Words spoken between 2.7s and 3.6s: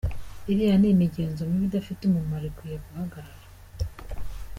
guhagarara.